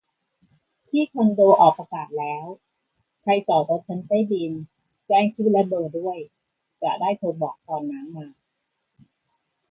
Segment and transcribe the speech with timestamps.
[0.89, 2.45] ที่คอนโดออกประกาศแล้ว
[3.21, 4.51] ใครจอดรถชั้นใต้ดิน
[5.07, 6.17] แจ้งชื่อและเบอร์ด้วย
[6.83, 8.27] จะได้โทรบอกตอนน้ำมา